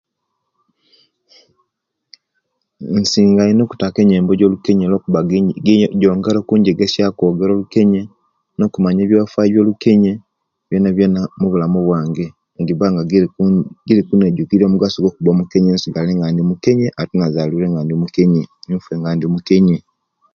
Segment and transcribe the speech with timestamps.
[2.99, 5.19] Nsinga ino okutaka enyembo Jo lukenye luwakuba
[6.01, 8.01] jongera okunjegesya okwogera olukenye
[8.57, 10.13] nokumanya ebiyafayo mulukenye
[10.67, 16.87] byonabyona mubulamu bwange nejiba nga jiriku jiriku jirikunejukirya omugaso gwo'kuba omukenye nsigale nga indi mukenye
[17.01, 19.77] ate nazalibwire nga indi mukenye ate nfe nga indi mukenye